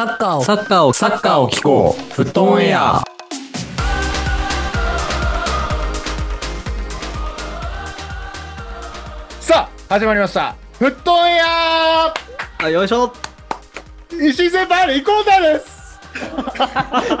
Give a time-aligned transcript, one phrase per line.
[0.00, 2.14] サッカーをサッカーを、サッカーを聞こう。
[2.14, 3.02] フットオンエア。
[9.40, 10.56] さあ始まりました。
[10.78, 12.14] フットオンエア。
[12.60, 13.12] あ、よいしょ。
[14.10, 16.00] 石井先輩リコーダーです。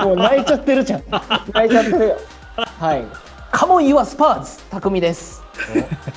[0.02, 1.02] もう泣いちゃってるじゃん。
[1.52, 2.16] 泣いちゃってるよ。
[2.80, 3.04] はい。
[3.52, 4.58] カモンユアスパーズ。
[4.70, 5.39] 匠です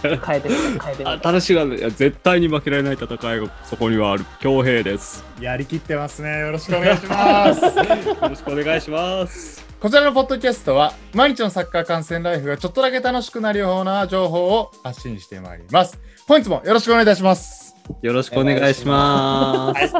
[0.02, 4.26] 変えてみて変えてみあ、て楽しがいや絶対に負けられない戦いがそこにはある。
[4.42, 5.24] 恭平です。
[5.40, 6.40] やりきってますね。
[6.40, 7.62] よろしくお願いします。
[7.66, 9.64] よろしくお願いします。
[9.80, 16.00] こちらのポッドキャストは毎日のサッカー観戦ライフがちょっとだけ楽しくなるような情報を発信してまいります。
[16.28, 17.76] 本日もよろしくお願いいたします。
[18.02, 19.94] よろしくお願いします。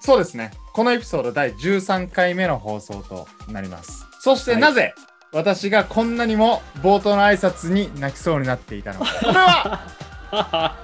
[0.00, 0.50] そうですね。
[0.72, 4.04] このエピソード第13回目の放送となります。
[4.20, 4.60] そしてはい。
[4.60, 4.92] なぜ、
[5.34, 9.00] 私がこんなにも冒頭の挨拶に泣きそうになっていたの。
[9.04, 10.76] かこれは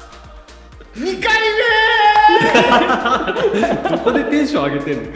[0.96, 1.32] 2回
[3.84, 3.90] 目。
[3.96, 5.12] どこでテンション上げてんの？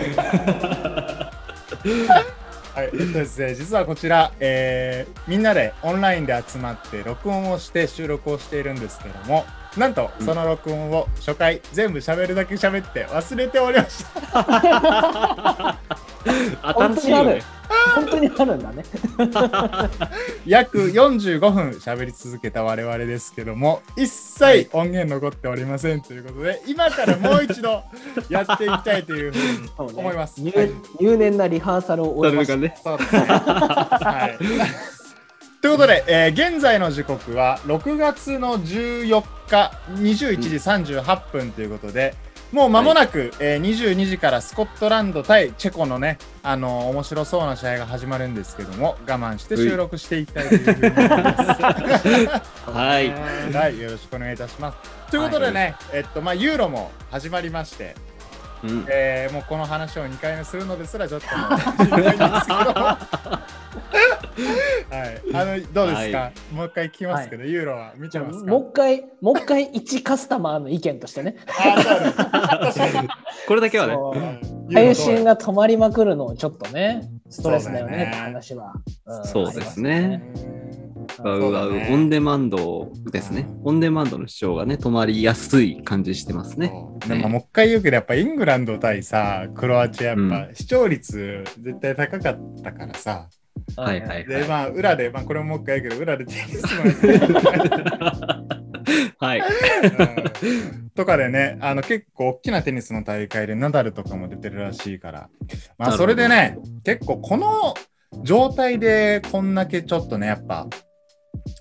[2.74, 9.44] はい、えっとですね、実はこちら、えーみんなでオンラインで集まって録音をして収録をしているんですけども
[9.77, 15.78] なんとその録音を初回全部喋るだけ喋って忘れておりました。
[16.62, 17.42] 新しいよね。
[17.94, 18.84] 本当にあるんだね
[20.46, 27.82] 約45分喋り続けた我々ですけども一切音源残っておりませんということで今からもう一度
[28.28, 30.40] やっていきたいというふうに思います。
[30.40, 32.76] 入はい入念なリハーサルを終えましたね。
[32.82, 33.20] そうですね。
[33.20, 34.38] はい。
[35.60, 42.14] ということで、えー現在の時刻は6月の14日21時38分ということで、
[42.55, 52.70] もう間もなく、えー22時からスコットランド対チェコのね、あのー面白そうな試合が始まるんですけども、我慢して収録していきたいというふうに思います。
[52.70, 53.11] はい。
[53.52, 55.11] はい、よろしくお願いいたします。
[55.11, 57.96] ということでね、えっと、まあ、ユーロも始まりまして、
[58.64, 58.86] うん。
[58.89, 61.27] えーもうこの話を2回目するのですらちょっと
[64.35, 68.25] はい、あのどうですか、はもう一回聞きますけど、ユーロは見ますか？
[68.51, 71.36] もう一回もう一回一カスタマーの意見としてね。
[73.47, 73.97] これだけはね。
[74.73, 78.73] 配信が止まりまくるのちょっとねストレスだよねねって話は、
[79.20, 79.25] ん。
[79.25, 80.23] そうですね
[81.23, 81.89] ね。
[81.91, 83.48] オンデマンドですね。
[83.63, 86.73] オンデマンドの視聴がね、止まりやすい感じしてますね。
[87.07, 93.29] でももう一回言うけどやっぱイングランド対さクロアチアやっぱ視聴率絶対高かったからさ、
[93.77, 96.83] はいはいでまあ裏でまあこれももう一回言うけど裏でテニスも
[99.19, 99.41] はい。
[99.41, 99.45] う
[100.85, 100.91] ん。
[100.91, 105.29] とかでね、あの結構大きなテニスの大会でナダルとかも出てるらしいから、
[105.79, 107.75] まあそれでね、結構この
[108.23, 110.69] 状態でこんだけちょっとね、やっぱ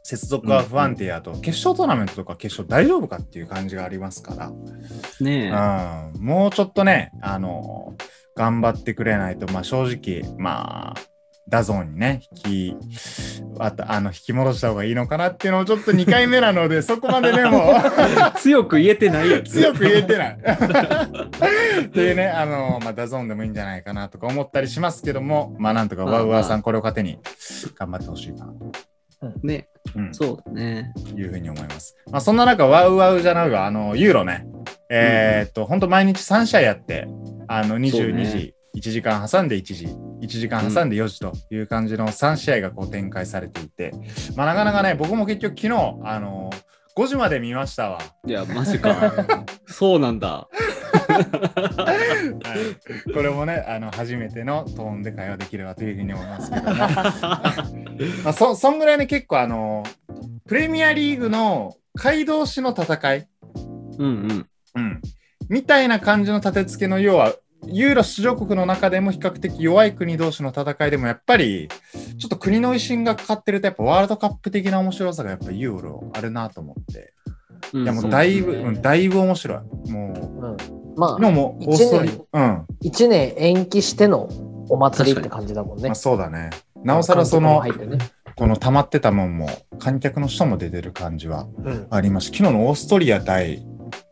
[0.03, 4.51] 接続が不安定やと、決勝トーナメントとか決勝大丈夫かっていう感じがありますから、
[5.19, 5.49] ねえ。
[5.49, 7.95] うん、もうちょっとね、あの、
[8.35, 11.13] 頑張ってくれないと、まあ正直、まあ、
[11.49, 12.77] DAZN にね、引き、
[13.59, 17.73] あとあの引き戻した方がいいのかなっていうのをちょっと2回目なので、 そこまでね、も
[18.35, 18.39] う。
[18.39, 19.51] 強く言えてないやつ。
[19.51, 20.37] 強く言えてない。
[21.85, 27.19] っていうね、あの、まあ、 DAZN でもいいんじゃないかなとか思ったりしますけども、まあ、なんとかまあ WOWOW さん、これを糧に
[27.77, 28.53] 頑張ってほしいかな
[29.43, 29.67] ね。
[29.93, 30.93] と、うん、そうだね。
[31.15, 31.95] いうふうに思います。
[32.11, 34.45] まあ、そんな中、 WOWOW じゃないわ、あの、ユーロね、
[34.89, 37.07] えーっと、本当毎日3試合やって、
[37.47, 39.85] あの、そう22ね時、1時間挟んで1時、
[40.21, 43.91] 1時間挟んで4時という感じの3試合がこう展開されていて、
[44.35, 46.49] まあ、なかなかね、僕も結局昨日、あの、
[46.95, 47.99] 5時まで見ましたわ。
[48.27, 49.13] いや、マジか。
[49.65, 50.47] そうなんだ。
[51.13, 52.75] は
[53.09, 56.75] い、これもねあの初めてのトーンで会話できればというふうに思いますけども
[58.23, 59.83] まあそそんぐらいね結構あの
[60.47, 63.27] プレミアリーグの街道市の戦い、
[63.97, 64.47] うんうん。
[64.75, 65.01] うん、
[65.49, 67.33] みたいな感じの立て付けの要は
[67.67, 71.69] ユーロ出場国の中でも比較的弱い国同士の戦いでもやっぱり
[72.17, 77.13] ちょっと国の威信がかかってるとやっぱワールドカップ的な面白さがやっぱユーロあるなと思って。
[77.73, 79.91] うんいやもうだいぶ、そううんだいぶ面白い。
[79.91, 80.57] もううん、
[80.95, 82.67] まあ昨日もオーストリ一アうん。
[82.83, 84.29] 1年延期しての
[84.69, 85.85] お祭りって感じだもんね。
[85.85, 86.49] まあ、そうだね。
[86.83, 87.97] なおさらその、ね。
[88.35, 89.47] この溜まってたもんも、
[89.79, 91.87] 観客の人も出てる感じはうん。
[91.89, 92.27] あります。
[92.27, 93.65] 昨日のオーストリア対、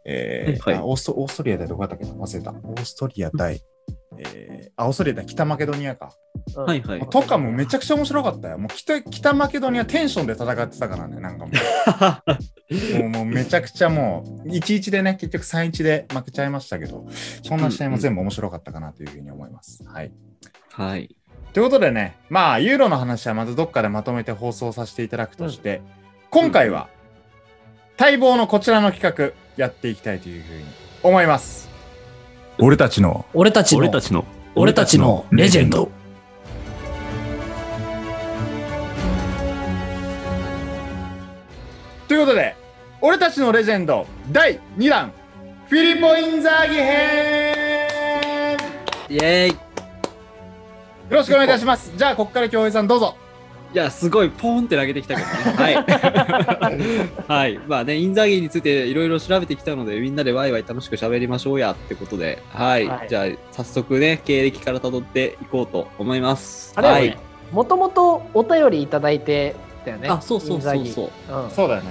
[0.05, 0.79] えーはい。
[0.79, 2.13] あオーストオーストリア対どこだったっけな？
[2.13, 2.51] 忘れた。
[2.51, 3.61] オーストリア対、
[4.21, 6.11] えーあ、オーストリア対北マケドニアか。
[6.55, 7.09] うんはいはい。
[7.09, 8.57] とかもめちゃくちゃ面白かったよ。
[8.57, 11.53] もう北北マケドニアテンションで戦ってたからね、なんかもう。
[12.99, 17.05] もうもうめちゃくちゃもう、1-1でね、結局3-1で負けちゃいましたけど、
[17.43, 19.83] そんな試合も全部面白かったかなというふうに思います。
[19.85, 20.11] はい。
[20.71, 21.15] はい。
[21.53, 25.81] ということでね、まあ、ユーロの話はまずどっかでまとめて放送させていただくとして、
[26.29, 26.87] 今回は、
[27.99, 30.63] 待望のこちらの企画、やっていきたいというふうに
[31.03, 31.70] 思います。
[32.63, 33.25] 俺たちの。
[33.33, 33.79] 俺たちの。
[33.79, 34.23] 俺たちの。
[34.53, 35.89] 俺たちのレジェンド。
[42.07, 42.55] ということで
[43.01, 45.11] 俺たちのレジェンド第2弾。
[45.69, 48.57] フィリポ・インザーギ編。
[49.09, 49.49] イェーイ。
[49.49, 49.55] よ
[51.09, 51.91] ろしくお願いいたします。
[51.97, 53.15] じゃあここから京平さんどうぞ
[53.73, 55.55] いや、すごい、ポーンって投げてきたけどね。
[55.57, 55.75] はい。
[57.27, 57.59] はい。
[57.67, 62.87] まあね、インザーギーについていろいろ調べてきたので、みんなでワイワイ楽しく喋りましょうやってことで、はい。
[62.87, 66.73] はいじゃあ、早速ね、経歴から辿っていこうと思います。
[66.75, 67.17] あれはい。
[67.51, 70.09] もともとお便りいただいてたよね。
[70.09, 70.83] あ、そうそうそうそう。
[70.83, 71.49] ギうん。
[71.49, 71.89] そうだよね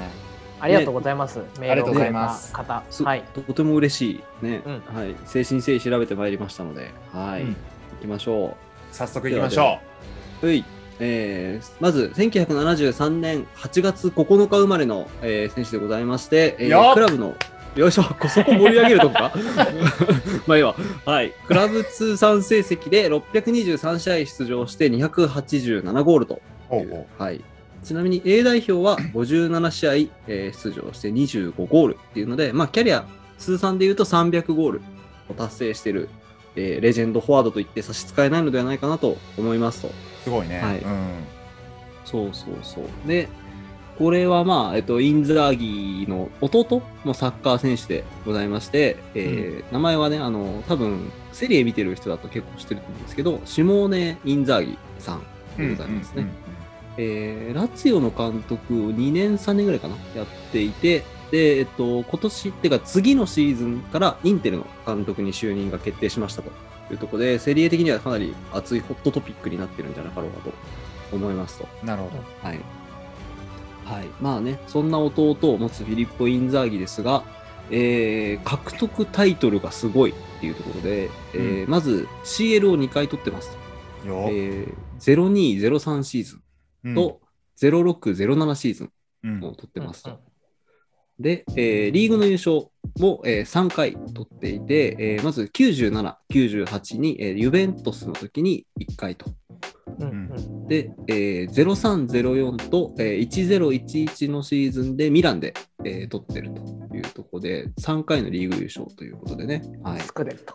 [0.61, 1.41] ありがとうございます。
[1.59, 2.82] メールをくれた方。
[2.91, 3.25] すはい。
[3.47, 4.11] とても嬉し
[4.43, 5.15] いね、うんはい。
[5.25, 7.43] 精神誠意調べてまいりましたので、はい。
[7.43, 7.56] うん
[8.00, 8.56] 行きましょ
[8.93, 9.79] 早速いきましょ
[10.43, 10.47] う。
[10.47, 10.65] はい。
[11.00, 17.35] えーまず1973年8月9日生まれの、えー選手でございまして、えークラブの
[17.76, 19.32] よいしょこそこ盛り上げるとこか？
[20.47, 20.75] まあいいわ。
[21.06, 21.32] はい。
[21.47, 26.41] クラブ通算成績で623試合出場して287ゴールとう。
[26.69, 27.41] ほうほはい、
[27.85, 29.93] ちなみに A 代表は57試合、
[30.26, 33.05] えー出場して25ゴールっていうので、まあ、キャリア
[33.38, 34.81] 通算でいうと300ゴール
[35.29, 36.08] を達成している、
[36.56, 39.93] えーレジェンドフォワードといって差し支えないのではないかなと思いますと。
[40.20, 40.78] うすごいね、はい。
[40.78, 41.08] うん。
[42.05, 42.84] そうそうそう。
[43.08, 43.28] で、
[43.99, 55.22] これはまあ、えっと、インザーギーの弟もサッカー選手でございまして、えー名前はね、あの、多分、セリエ見てる人だと結構知ってると思うんですけど、シモーネ・インザーギさん
[55.58, 56.26] でございますね。
[56.96, 66.50] えーラツィオの監督を2年、3年ぐらいかな、やっていて、で、えっと、今年、っていうか次のシーズンからインテルの監督に就任が決定しましたと
[66.92, 70.52] いうところで、セリエ的にはかなり熱いホットトピックになってるんじゃなかろうかと
[71.16, 71.69] 思いますと。
[71.84, 72.60] なるほどはい。
[73.84, 74.08] はい。
[74.20, 77.25] まあね、そんな弟を持つフィリッポ・インザーギですが、
[77.70, 83.50] えー獲得タイトルがすごいっていうところで、えーまず CL を2回取ってます
[84.02, 84.08] と。
[84.08, 86.43] よ、えー、0203シーズン
[86.84, 87.20] うんと、
[87.60, 88.90] 0607シーズ
[89.25, 90.10] うんンを取ってますと。
[90.10, 90.16] うん
[91.20, 93.94] で、えーリーグの優勝も、えー3回
[94.25, 99.26] 取っていて、えーまず97、98に、えーユベントスの時に1回と。
[99.99, 100.12] うんう
[100.64, 106.62] んで、えー0304と、えー1011のシーズンでミランで、えー取ってると
[106.96, 109.62] いうところで、3回のリーグ優勝ということでね。
[109.82, 110.00] はい。
[110.00, 110.55] スクレット。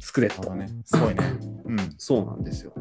[0.00, 0.54] スクレット。
[0.54, 1.22] ねすごいね
[1.66, 2.72] うんそうなんですよ。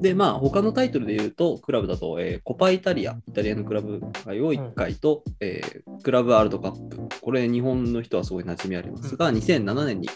[0.00, 10.08] で、まあ、他のタイトルで言うと、クラブだと、えーコパイタリア、イタリアのクラブ会を1回と、えークラブワールドカップ、これ、日本の人はすごい馴染みありますが、2007年に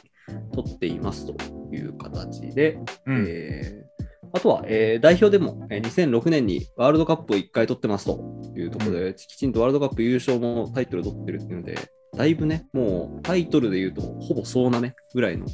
[0.52, 1.34] 取っていますと
[1.74, 3.26] いう形で、うん。
[3.28, 3.90] えー
[4.32, 8.20] あとは、えー代表でも、えー2006年にワールドカップを1回取ってますと
[8.56, 11.76] いうところで、きちんとワールドカップ優勝もタイトル取ってるっていうので、
[12.16, 15.46] だいぶね、もうタイトルで言うと、ほぼ総なめぐらいの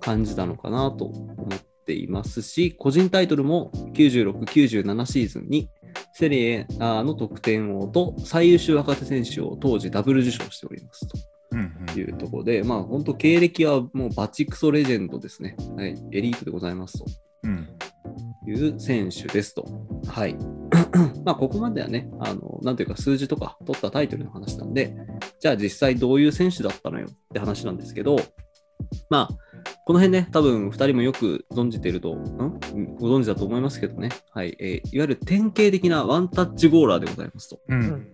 [0.00, 5.68] 感じなのかなと思っていますし、個人タイトルも96、97シーズンに
[6.12, 11.18] セリエ A の得点王と最優秀若手選手を当時ダブル受賞しておりますと。
[11.98, 15.54] いうところで、まあ本当経歴はもうバチクソレジェンドですね。
[15.76, 17.04] はい、エリートでございますと。
[17.42, 17.68] うん
[18.46, 19.64] いう選手ですと。
[20.06, 20.36] はい。
[21.24, 24.94] まあ、ここまではね、あの、なんていうか数字とか取ったタイトルの話なんで、
[25.40, 28.16] じゃあ実際どういう選手だったのよって話なんですけど、
[29.08, 29.36] まあ、
[29.84, 32.60] この辺ね、多分2人もよく存じていると、ん？
[33.00, 37.60] ご存知だと思いますけどね、はい、えーいわゆる典型的なワンタッチゴーラーでございますと。
[37.68, 37.80] ううん。
[37.80, 38.06] んうん。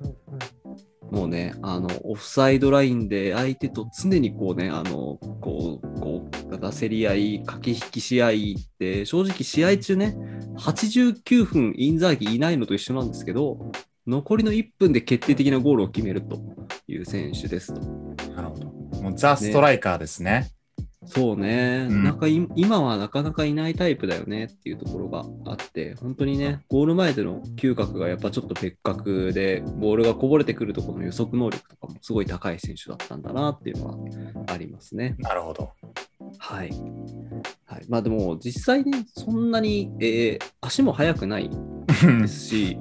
[1.10, 8.32] もうね、あの、オフサイドラインで相手と常にこうね、あの、こう、こう、競り合い、駆け引き試合っ
[8.78, 10.16] て、正直試合中ね、
[10.58, 13.72] 89分インザーギいないのと一緒なんですけど、
[14.06, 16.38] 残りの1分で決定的なゴールを決めると
[16.86, 17.80] いう選手ですと。
[18.34, 18.66] なるほど。
[19.02, 20.50] もうザ・ストライカーですね
[21.08, 22.04] そうね、うん。
[22.04, 35.16] なんかい今はなかなかいないタイプだよねっていうところがあって、本当にね、ゴール前での嗅覚がやっぱちょっと別格で、ボールがこぼれてくるところの予測能力とかもすごい高い選手だったんだなっていうのはありますね。
[35.18, 35.70] なるほど。
[36.38, 36.70] はい。
[37.64, 41.50] はい、まあでも実際ね、そんなに、えー足も速くない
[42.22, 42.78] ですし、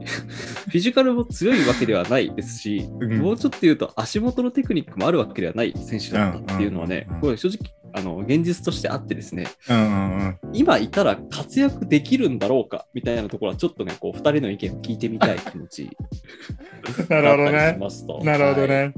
[0.70, 3.20] フィジカルも強いわけではないですし、うん。
[3.20, 10.38] もうちょっと言うと足元のテクニックもあるわけではない選手だったっていうのはねこれ正直、あの、現実としてあってですね、うんうんうん。
[10.54, 15.90] 今いたら活躍できるんだろうかみたいなところはちょっとね、こう、二人の意見を聞いてみたい気持ち
[17.10, 17.78] なるほどね。
[18.24, 18.94] なるほどね、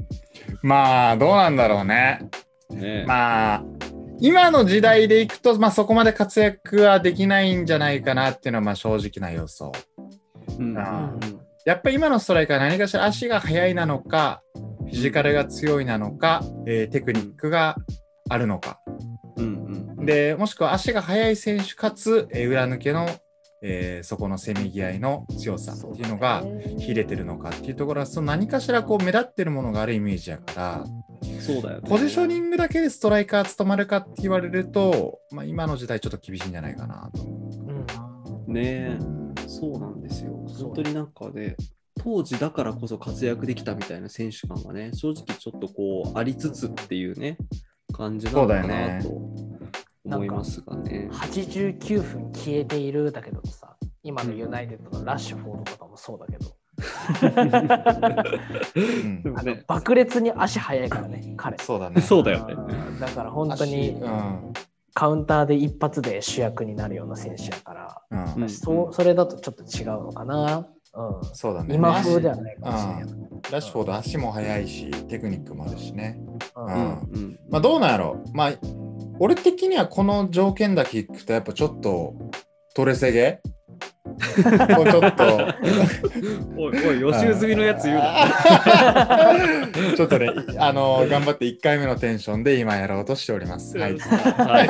[0.62, 2.20] まあどうなんだろうね。
[2.68, 2.80] はい。
[2.80, 3.04] ね。
[3.06, 3.64] まあ
[4.22, 9.72] 今の時代でいくと、まあ、そこまで活躍はできないんじゃないかなっていうのはまあ正直な予想。
[10.60, 11.12] うんあ
[11.64, 17.76] やっぱり今のストライカーは何かしら足が速いなのか、フィジカルが強いなのか、えーテクニックが
[18.28, 18.80] あるのか。
[19.36, 23.08] うんうんで、もしくは足が速い選手かつ、えー裏抜けの、
[23.62, 26.42] えーそこのせめぎ合いの強さっていうのが
[26.78, 30.84] 秀でてるのかっていうところは、その何かしらこう目立ってるものがあるイメージやから、
[31.40, 31.88] そうだよね。
[31.88, 37.32] ポジショニングだけでストライカー務まるかって言われると、まあ、今の時代ちょっと厳しいんじゃないかなと思
[38.48, 39.48] うんねえう。
[39.48, 40.39] そうなんですよ。
[40.64, 41.56] 本当になんかね、
[42.02, 47.36] 当時だからこそ活躍できたみたいな選手感はね、正直ちょっとこう、ありつつっていうね、
[47.92, 49.08] 感じなのかそうだよねなと
[50.16, 51.08] 思いますがね。
[51.12, 56.56] 89分消えているだけどさ、今のユナイテッドのラッシュフォードとかもそうだけど、
[59.66, 61.58] 爆裂に足速いからね、彼。
[61.58, 62.00] そうだね。
[62.00, 62.54] そうだよね。
[62.54, 62.62] う
[62.96, 64.52] んだから本当に足うん
[64.94, 68.42] カウンターで一発で主役になるような選手やから、うん。
[68.42, 68.48] うん。
[68.48, 70.66] そうそれだとちょっと違うのかな。
[70.92, 71.74] うん、そうだね。
[71.74, 73.02] 今風ではないかもしれない。
[73.02, 73.40] うん。
[73.42, 76.20] ラッシュフォード足も速いし、テクニックもあるしね。
[76.56, 77.38] うん。
[77.48, 78.22] まあどうなんやろ。
[78.34, 78.52] まあ、
[79.20, 82.14] 俺的にはこの条件だけ聞くと、やっぱちょっと
[82.74, 83.40] トレセゲ
[84.76, 85.54] こうちょっと。
[86.56, 88.26] おいおい、予習済みのやつ言うな。
[89.96, 93.78] ちょっとね、あの頑張って1回目のテンションで今やろうとしております。
[93.78, 93.98] はい。
[93.98, 94.68] はい。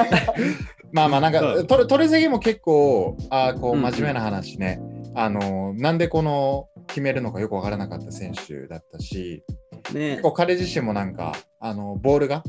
[0.92, 4.80] まあまあなんか、うんトレトレセゲも結構、あーこううん真面目な話ね、
[5.14, 9.44] あのなんでこの決めるのかよくわからなかった選手だったし、
[9.92, 12.42] ね結構彼自身もなんか、あのボールが、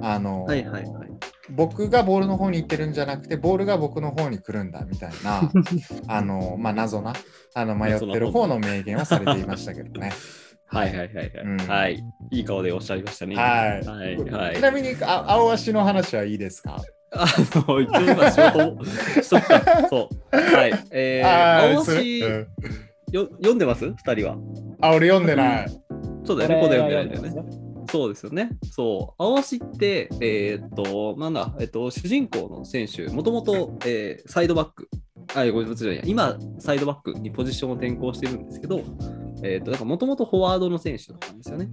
[0.00, 1.08] あのはいはいはい。
[1.50, 5.50] 僕がボールの方に行ってるんじゃなくて、ボールが僕の方に来るんだみたいな、
[6.08, 7.12] あのまあ謎な、
[7.54, 10.12] あの迷ってる方の名言をされていましたけどね。
[10.66, 11.30] はいはいはいはい。
[11.44, 12.02] うんはい。
[12.30, 13.36] いい顔でおっしゃいましたね。
[13.36, 16.76] はいはいはいちなみにあ青足の話はいいですか？
[17.14, 17.26] あ
[17.68, 19.88] の、一応今仕事をしとくか。
[19.90, 20.36] そう。
[20.56, 20.72] はい。
[20.90, 22.46] えー、青足、うん
[23.12, 23.84] よ読んでます？
[23.94, 24.36] 二人は。
[24.80, 25.81] あ、俺読んでない。
[26.24, 26.68] そうだよね。
[26.68, 27.30] で読んでないんだよね。
[27.30, 27.72] ね。
[27.90, 28.50] そうですよね。
[28.70, 29.22] そう。
[29.22, 34.88] 青足って、えーっと、なんだ、えっと、主人公の選手、もともと、えーサイドバック、
[35.34, 38.82] あ、ごめんなさい、今、サイドバックにポジションを転向してるんですけど、
[39.42, 41.68] えーっと、なんかもともとフォワードの選手だったんですよね。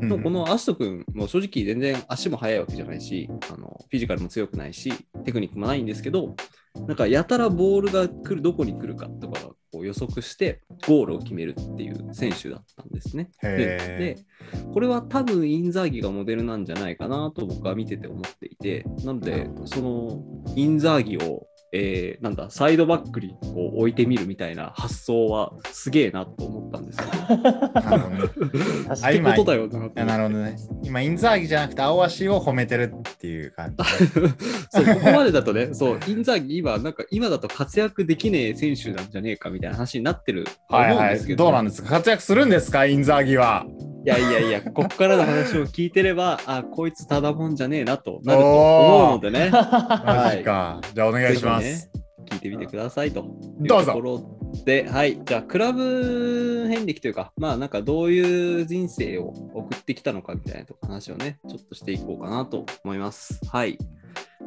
[0.00, 4.92] うんこのアシト君も正直全然足も速いわけじゃないし、あのフィジカルも強くないし、
[5.24, 6.36] テクニックもないんですけど、
[6.86, 13.30] なんかやたらボールが来る、どこに来るかとかを予測して、ゴールを決めるっていう選手だったんですね。
[13.42, 14.18] で、
[14.72, 20.22] これは多分インザーギがモデルなんじゃないかなと僕は見てて思っていて、なので、その
[20.54, 27.04] インザーギを、えーなんだ、サイドバックにこう置いてみるみたいな発想はすげえなと思ったんですよ。
[27.04, 28.98] ーなるほどね。
[29.02, 29.68] あ今ってことだよ
[30.06, 30.56] なるほどね。
[30.82, 33.84] 今、インザーギじゃなくて青足を褒めてるっていう感じ。
[34.70, 40.96] そう、ここまでだとね、そう、インザーギ今、なんか今だと活躍できねえ選手なんじゃねえかみたいな話になってるとはいはい。
[40.96, 41.90] 思うんですけど、どうなんですか？
[41.90, 42.86] 活躍するんですか？
[42.86, 43.66] インザーギは。
[44.08, 50.80] いやいやいや、こっからの話を聞いてれば、あ、こいつただもんじゃねえなとなると思うのでね、 マジか。
[50.94, 51.90] じゃあお願いしまぜす。
[52.30, 53.26] 聞いてみてくださいと
[53.60, 63.38] どうぞで、はい、じゃあ、クラブ遍歴というか、まあ、なんかどういう人生を送ってきたのかみたいな話をね、ちょっとしていこうかなと思います。
[63.52, 63.76] はい。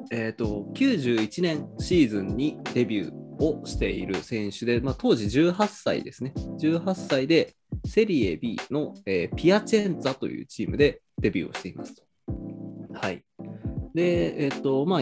[0.09, 6.33] えっ、と、91年シーズンにデビューをしている選手で、まあ、当時18歳ですね。
[6.59, 7.53] 18歳で
[7.85, 12.03] セリエ B の、えーピアチェンザというチームでデビューをしていますと。
[12.93, 13.23] はい。
[13.93, 14.99] で、えっ、と、まあ、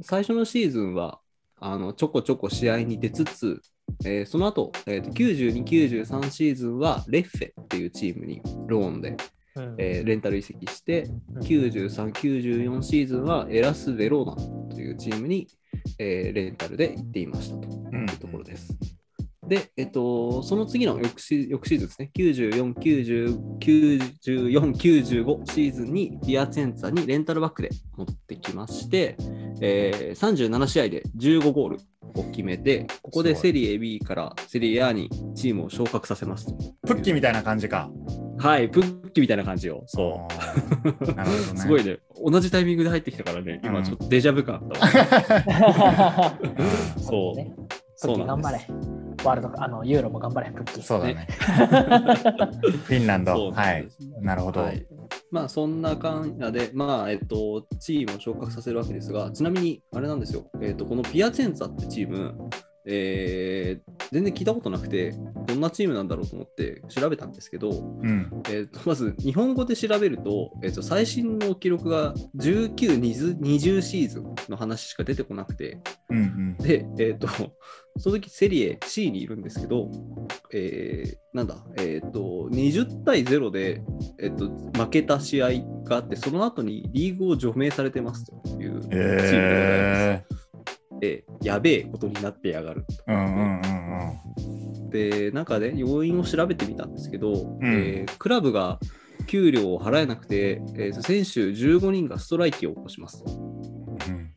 [0.00, 1.20] 最初のシーズンは、
[1.64, 3.62] あのちょこちょこ試合に出つつ、
[4.04, 9.16] えーその後、えーと92、93シーズンはレッフェっていうチームにローンで、
[9.54, 11.08] うんえーレンタル移籍して、
[11.40, 15.46] 93、94シーズンはエラス・ベローナというチームに、
[15.98, 18.76] えーレンタルで行っていましたというところです。
[19.52, 27.68] で、えっと、その次の翌シ翌シーズンですね、94、90 94、95シーズンにピアチェンツァにレンタルバックで
[27.98, 29.14] 戻ってきまして、
[29.60, 31.78] えー37試合で15ゴール
[32.14, 36.54] を決めて、ここでセリエ B からセリエ A にチームを昇格させますと。
[36.86, 37.90] プッキーみたいな感じか。
[38.38, 39.84] はい、プッキみたいな感じよ。
[39.86, 40.26] そ
[40.82, 40.88] う。
[40.88, 41.14] う。
[41.14, 41.60] なるほどね。
[41.60, 41.98] すごいね。
[42.24, 46.38] 同じタイミングで入ってきたからね、今うんちょっとデジャブ感あったわ。
[46.96, 47.54] そ そうね。
[47.96, 49.01] そうなん頑張れです。。
[49.24, 50.82] ワールドあのユーロも頑張れ、プッキー。
[50.82, 51.26] そうだね。
[52.84, 53.50] フィンランそド。
[53.52, 53.88] はい
[54.20, 54.60] なるほど。
[54.60, 54.86] はい、
[55.30, 62.34] まあそんな感じで、まあえっと、チームを昇格させるわけですが、ちなみにあれなんですよ、えっと、このピアチェンツァってチーム、
[62.86, 65.14] えー全然聞いたことなくて、
[65.46, 68.42] どんなチームなんだろうと思って調べたんですけど、うん。
[68.50, 76.56] えっとまず日本語で調べると、えっと最新の記録が19、20 20シーズンの話しか出てこなくて、うんうん。
[76.58, 77.26] で、えっと
[77.96, 79.90] その時セリエ C にいるんですけど、
[80.52, 83.82] えーなんだ、えっ、と、20対0で、
[84.18, 85.48] えっ、と、負けた試合
[85.82, 89.32] があって、その後にリーグを除名されてますというチームでございます。
[89.34, 92.84] ええーやべえことになってやがる。
[93.06, 98.78] ー、うんうんうんで、なんかね、要因を調べてみたんですけど、んえークラブが
[99.26, 103.32] 給料を払えなくて、えー選手15人がストライキを起こしますと。
[103.32, 104.32] うん。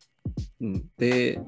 [0.62, 1.39] うん、で、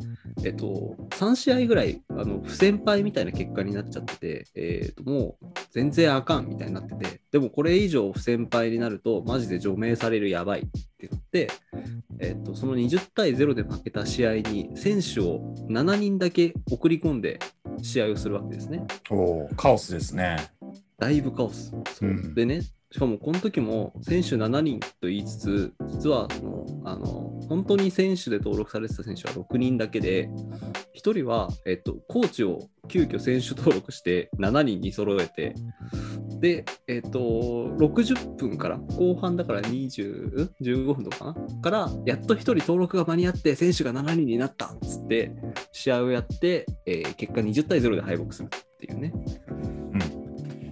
[0.43, 10.63] えっと、3試合ぐらいあの不先輩みたいな結果になっちゃってて、えっと、もう全然あかんみたいになってて、でもこれ以上不先輩になると、マジで除名されるやばいっ
[10.97, 11.16] てなって、
[12.19, 17.39] えっと、その20対0で負けた試合に選手を7人だけ送り込んで
[17.81, 18.85] 試合をするわけですね。
[19.09, 20.51] おーカオスですね。
[20.99, 21.71] だいぶカオス。
[21.93, 27.05] そううんでね、しかもこの時も選手7人と言いつつ、実はそのあの
[27.49, 30.29] 本当に選手で登録されてた選手は6人だけで、
[30.95, 35.53] 1人は、えっと、コーチを急遽選手登録して7人に揃えて、
[36.39, 37.19] で、えっと、
[37.77, 41.61] 60分から、後半だから20、ん15分とかかな？
[41.61, 45.31] から、やっと1人登録が間に合って、選手が7人になったっつって、
[45.71, 49.13] 試合をやって、えー結果20対0で敗北するっていうね。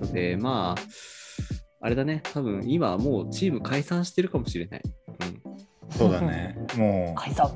[0.05, 0.81] ので、まあ、
[1.81, 4.81] あれだね、多分今はもうチーム解散してるかもしれない。
[5.07, 6.57] うん、そうだね。
[6.75, 7.47] も解散。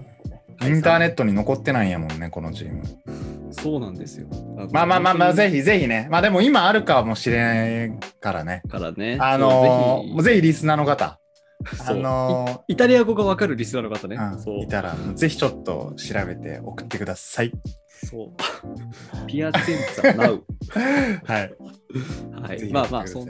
[0.62, 2.84] う、インターネットに残ってないんやもんね、このチーム。
[3.52, 4.28] そうなんですよ。
[4.72, 5.58] まあまあまあまあ、ぜひ。
[5.58, 6.08] ひぜひね。
[6.12, 8.62] まあでも今あるかもしれないからね。
[8.70, 9.18] からね。
[9.20, 11.20] あのー、ぜぜひリスナーの方、
[11.72, 14.16] ひ、あのイイタリア語がわかるリスナーの方ね。
[14.16, 17.52] ううんいたら、ぜひちょっと調べて送ってください。
[18.06, 18.30] そう。
[19.28, 20.44] ピアチェンツァ、ナ ウ。
[21.26, 21.54] はい。
[22.42, 22.72] はい。
[22.72, 23.26] まあまあ、そん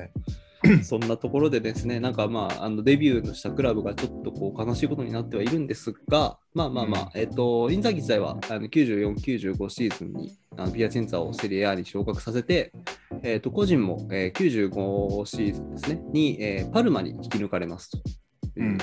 [0.83, 12.73] そんなところでですね、なんかまあ、あのデビューのしたクラブがちょっとこう悲しいことになってはいるんですが、まあまあまあ、えっ、と、インザギ自体はあの94、95シーズンにあのピアチェンツァをセリエ A に昇格させて、
[13.23, 17.99] えっ、と、個人も、えー95シーズンですね、に、えーパルマに引き抜かれますと。
[18.57, 18.77] うん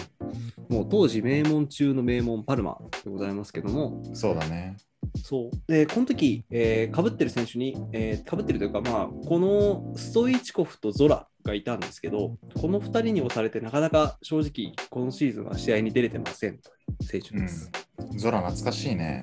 [0.68, 4.76] もう当時名門中の名門パルマでございますけども、そうだね。
[5.22, 5.72] そう。
[5.72, 17.70] で、この時、えー、かぶってる選手に、えー、かぶってるというか、まあ、このストイチコフとゾラがいたんですけど、この2人に押されて、なかなか正直、このシーズンは試合に出れてませんという選手です。
[18.16, 19.20] ゾラ懐かしいね。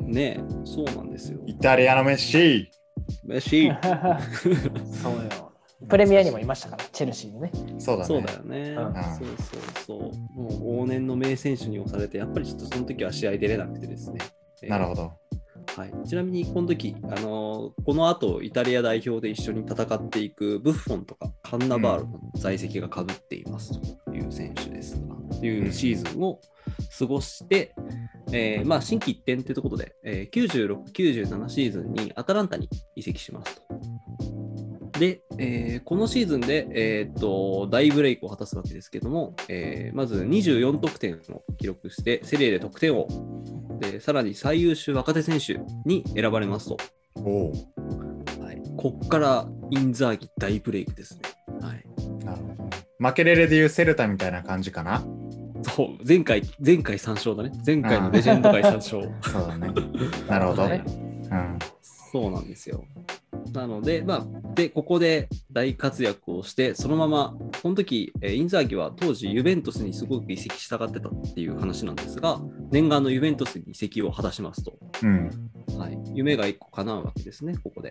[0.00, 1.40] ねえ、そうなんですよ。
[1.46, 2.70] イタリアのメッシ
[3.24, 3.70] メッシ
[5.02, 5.52] そうよ。
[5.88, 7.50] プレミアにもいましたから、チェルシーにね。
[7.78, 8.06] そうだね。
[8.06, 8.70] そうだよね。
[8.70, 9.26] うんそう
[9.86, 10.40] そうそう。
[10.40, 10.48] も
[10.80, 14.18] う往年の名選手に押されて、やっぱりちょっとその時は試合出れなくてですね。
[14.62, 15.21] えーなるほど。
[15.76, 23.72] はい、ちなみにこの時、あのーこの後イタリア代表で一緒に戦っていくブッフォンとかカンナバールの在籍がかぶっています。
[24.04, 26.40] という選手ですが、というシーズンを
[26.98, 27.74] 過ごして、
[28.32, 33.62] えーまあ、新規一転ということで、えー96、97シーズンにアタランタに移籍しますと。
[34.98, 43.08] で、えーこのシーズンで、えーっと大ブレイクを果たすわけですけども、えーまず24得点を記録して、セリエで得点王
[43.82, 46.76] で、さらに最優秀若手選手に選ばれますと。
[47.16, 47.52] おお。
[48.40, 51.20] はい、こっからインザーギ大ブレイクですね。
[51.60, 52.70] はい、なるほどね。
[52.98, 55.04] 負けれれでいうセルタみたいな感じかな。
[55.74, 57.52] そう前回、前回3勝だね。
[57.64, 59.10] 前回のレジェンド回3勝。
[59.22, 59.72] そうだね。
[60.28, 60.62] なるほど。
[60.62, 61.58] はいうん。
[62.12, 62.84] そうなんですよ。
[63.52, 72.40] なので、まあ、で、ここで大活躍をして、そのまま、この時、えーインザーギは当時ユベントスにすごく移籍したがってたっていう話なんですが、
[72.72, 74.72] 念願のユベントスに移籍を果たしますと。
[75.02, 75.30] うん。
[75.78, 77.90] はい、夢が一個叶うわけですね、ここで。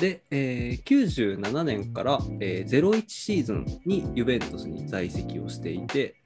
[0.00, 6.16] で、えー97年から、えー01シーズンにユベントスに在籍をしていて、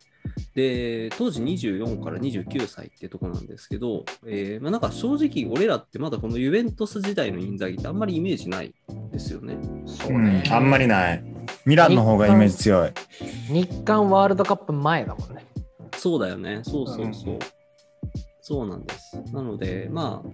[0.57, 8.75] で当時24から29歳ってとこなんですけど、えーまあ、なんか正直、俺らってまだこのユベントス時代のインザギってあんまりイメージない
[9.13, 9.57] ですよね。
[9.87, 10.43] そううんね。
[10.51, 11.34] あんまりない。
[11.67, 12.93] ミランの方がイメージ強い。
[13.49, 15.47] 日韓ワールドカップ前だもんね。
[15.97, 16.61] そうだよね。
[16.63, 17.35] そうそうそう。
[17.35, 17.39] うん
[18.47, 19.17] そうなんです。
[19.33, 20.29] なので、まあ、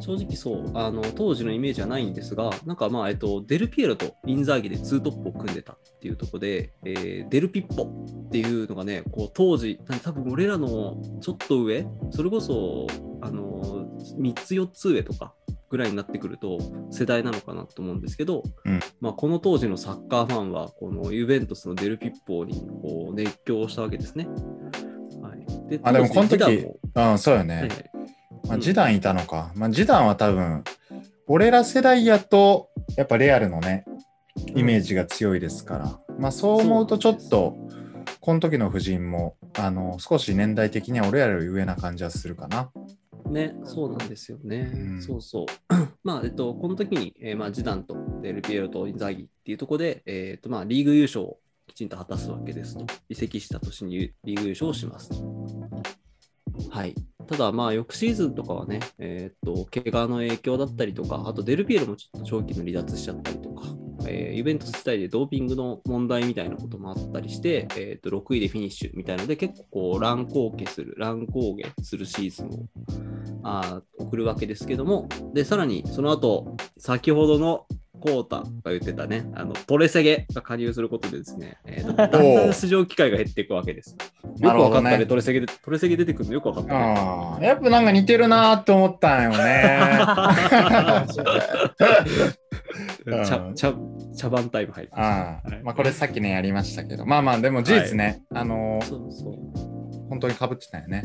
[0.00, 7.84] 正直そう、あの当時のイメージはないんですが、なんかまあ、えっと、デルピエロとインザーギでツートップを組んでたっていうところで、えーデルピッポ
[8.28, 12.86] っていうのがね、こう当時、多分俺らのちょっと上、それこそ、
[13.20, 15.34] あの、3つ4つ上とか
[15.70, 16.58] ぐらいになってくると
[16.90, 24.28] 世代なのかなと思うんですけど、うんまあ、この当時のサッカーファンは、このユベントスのデルピッポにこう熱狂したわけですね。
[25.22, 26.62] はい、であでもこの時当時ジ
[26.94, 27.60] ダンもうん、そうよはいね。
[27.60, 27.91] はい
[28.46, 29.52] まあ、うんジダンいたのか。
[29.54, 30.64] まあ、ジダンは多分、
[31.26, 33.84] 俺ら世代やと、やっぱレアルのね、
[34.54, 36.00] イメージが強いですから。
[36.18, 37.56] まあ、そう思うとちょっと、
[38.20, 42.70] この時の夫人も、あの、少し年代的には俺らより上な感じはするかな。
[43.30, 44.70] ね、そうなんですよね。
[44.74, 45.46] うんそうそう。
[46.04, 52.86] まあ、えっと、この時に、えーまあ、ジダンとデルピエロとインザーギっていうところで、えっと、まあ、リーグ優勝をきちんと果たすわけですと。
[53.08, 55.16] 移籍した年にリーグ優勝をしますと。
[56.70, 56.94] はい。
[57.28, 63.64] ただ、まあ、翌シーズンとかはね、えっと、怪我の影響だったりとか、あとデルピエロもちょっと長期の離脱しちゃったりとか、
[64.06, 72.66] えーイベント自体でドーピングの問題みたいなこともあったりして、えっと6位でフィニッシュみたいので、結構乱高下する、乱高下するシーズンを
[73.44, 77.66] あ送るわけですけども、で、さらにその後、先ほどの
[78.02, 83.96] コータが言ってたね、あのトレセゲが加入することでですね、えーとだんだん出場機会が減っていくわけです。
[84.38, 87.46] よくわかったね、ねトレセゲで、トレセゲ出てくるのよくわかったね。
[87.46, 89.78] やっぱなんか似てるなーって思ったんよね。
[93.06, 93.74] うん茶茶
[94.16, 99.34] 茶番タイム入ってああはいまあこれさっきねやりましたけど、まあまあでも事実ね、あのーそうそう。
[100.08, 101.02] 本当にかぶってたよね。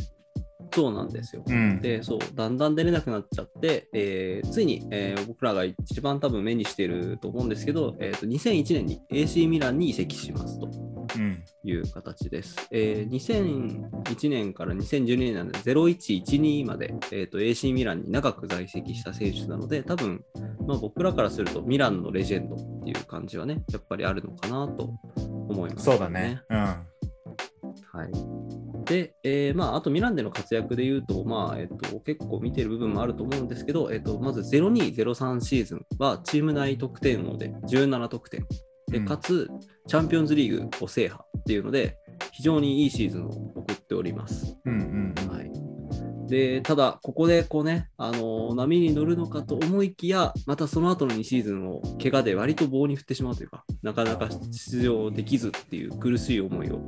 [0.74, 1.44] そうなんですよ。
[1.48, 1.82] うん。
[1.82, 10.68] で、そう、だんだん出れなくなっちゃって、えーついに、えー僕らが一番多分目にしていると思うんですけど、えーと2001年に AC ミランに移籍しますと
[11.16, 11.44] うん。
[11.64, 12.56] いう形です。
[12.72, 20.24] えー2001年から2012年なので、0112まで、えーと AC ミランに長く在籍した選手なので、多分、
[20.68, 24.94] まあ、僕らからするとミランのレジェンドっていう感じはね、やっぱりあるのかなと
[25.50, 26.42] 思います、そうだね。
[26.50, 26.58] うん。
[26.58, 26.76] は
[28.06, 28.47] い。
[28.88, 38.46] で、えーまあ、あとミランでの活躍で言うと、まあえっと、結構見てる部分もあると思うんですけど、えっと、まず0203シーズンはチーム内得点王で17得点。
[38.90, 39.50] で、うんかつ、
[39.88, 41.98] チャンピオンズリーグを制覇っていうので、
[42.32, 44.58] 非常にいいシーズンを送っております。
[44.66, 45.37] うんうんはい。
[46.28, 56.82] で、ただ、ここでこうね、あのー波に乗るのかと思いきや、またその後の2シーズンを怪我で割と棒に振ってしまうというか、なかなか出場できずっていう苦しい思いを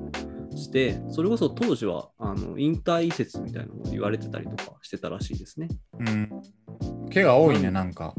[0.56, 5.69] して、それこそ当時はあの引退説みたいなのを言われてたりとかしてたらしいですね。
[5.99, 6.08] うん。
[6.08, 7.10] うん。
[7.10, 8.13] 毛が多いね、なんか。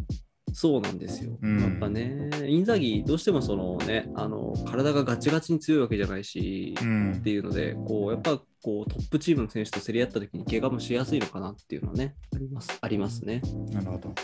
[0.52, 1.38] そうなんですよ。
[1.42, 7.30] うんやっぱね、インザギどうしてもそのね、あの体がガチガチに強いわけじゃないし、うんって。
[7.30, 13.42] いうので、こうやっぱこうトップチームの選手と競り合った時に怪我もしやすいのかなっていうのはね、ありますありますね。
[13.72, 14.14] なるほど。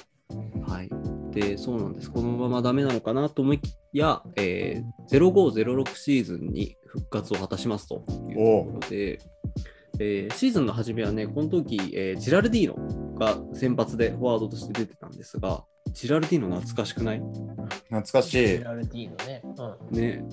[0.67, 0.91] はい。
[1.33, 2.11] で、そうなんです。
[2.11, 9.21] このままダメなのかなと思いきや、えー、0506シーズンに復活を果たしますというところで、
[9.99, 15.65] えーシーズンの初めはね、この時、えージラルディーノが先発でフォワードとして出てたんですが、
[15.97, 17.23] ジラルディーノ懐かしくない？
[17.89, 18.65] 懐かしいジ。
[18.65, 19.43] ラルディーノね。
[19.91, 20.25] うんね、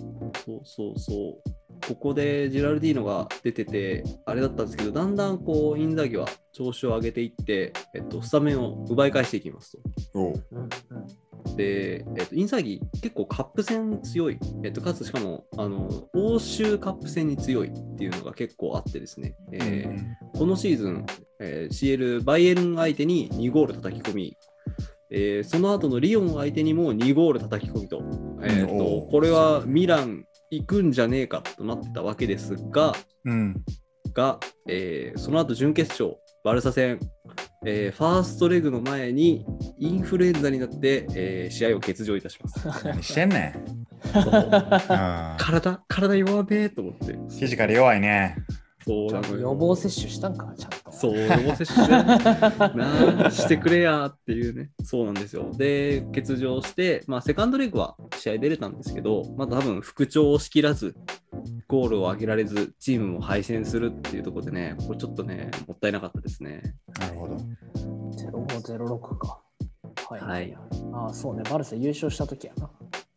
[0.45, 1.49] そうそうそう。
[1.87, 9.77] ここでジラルディーノが出てて、あれだったんですけど、だんだんこう、インザギは調子を上げていって、えっと、スタメンを奪い返していきます
[10.13, 10.33] と。
[11.55, 20.03] で、えっと、インサギ結構カップ戦強い、えっと、かつしかもあの欧州カップ戦に強いっていうのが結構あってですね、えー
[20.37, 21.05] このシーズン、
[21.39, 24.37] えー CL バイエルン相手に2ゴール叩き込み、
[25.09, 28.01] えーその後のリオン相手にも2ゴール叩き込みと、
[28.41, 32.93] えーとーこれはミラン行くんじゃねえかとなってたわけですが、
[33.25, 33.63] うん。
[34.13, 36.99] が、えーその後準決勝、バルサ戦、
[37.65, 39.45] えーファーストレグの前に
[39.77, 42.85] インフルエンザになって、えー試合を欠場いたします。
[42.85, 45.37] 何 してんねん。
[45.37, 47.13] 体、体弱めえと思って。
[47.13, 48.35] フィジカル弱いね。
[48.85, 50.72] そう予防接種したんか、ちゃんと。
[51.03, 54.71] そう、予防接種なあしてくれやっていうね。
[54.85, 55.51] そうなんですよ。
[55.51, 60.95] で、欠場して、まあ、セカンドレグは試合出れたんですけど、まあ、多分復調をしきらず、
[61.67, 66.61] ゴールを挙げられず、チームも敗戦するっていうところでね、これちょっとね、もったいなかったですね。
[66.97, 67.35] なるほど。
[68.31, 69.41] 0506か。
[70.09, 70.21] はい。
[70.21, 70.57] はい
[70.93, 71.43] ああ、そうね。
[71.51, 72.69] バルセ優勝した時やな。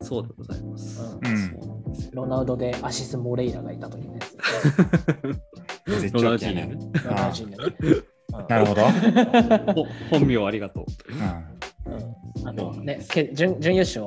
[0.02, 1.00] そうでございます。
[1.02, 2.10] うんそうなん。
[2.12, 4.36] ロナウドでアシス・モレイラがいた時のやつ。
[5.86, 6.76] 絶ロナウ頂期やね。
[6.78, 7.02] ジーニョね。
[7.04, 7.76] ロナウジーニョね。
[7.80, 8.04] うん
[8.48, 8.82] なるほど。
[9.72, 10.84] ほ本名ありがとう。
[12.44, 14.06] あのね、け準準優勝、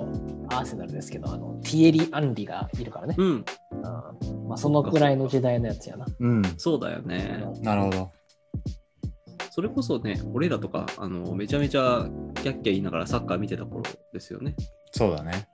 [0.50, 3.16] アーセナルですけど、あのティエリ・アンリがいるからね。
[3.18, 6.06] うん、うんまあ、そのくらいの時代のやつやな。
[6.20, 6.42] うん。
[6.58, 7.44] そうだよね。
[7.62, 8.12] なるほど。
[9.52, 14.56] それこそね、俺らとか、あの、めちゃめちゃキャッキャ言いながらサッカー見てた頃ですよね。
[14.92, 15.48] そうだね。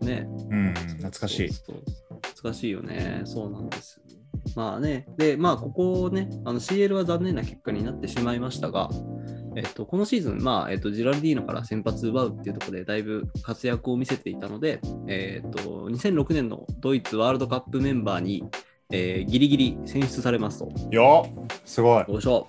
[0.00, 0.26] ね。
[0.50, 0.74] うん。
[0.74, 1.52] 懐かしい。
[1.52, 3.22] そうそう懐かしいよね。
[3.24, 4.00] そうなんです。
[4.54, 8.88] まあね、で、まあ、ここね、あの CL は残念な結果になってしまいましたが、
[9.56, 18.44] えっと、このシーズン、まあ、えっと、ジラルディーノから先発奪うっていうところで、だいぶ活躍を見せていたので、えっと、2006年のドイツワールドカップメンバーに、
[18.90, 20.70] えーギリギリ選出されますと。
[20.90, 22.04] よっすごい。
[22.12, 22.46] よいしょ。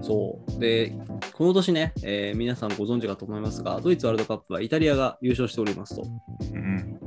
[0.00, 0.60] そう。
[0.60, 0.94] で、
[1.34, 6.04] この年ね、えー皆さんご存知かと思いますが、ドイツワールドカップはイタリアが優勝しておりますと。
[6.52, 7.00] うん。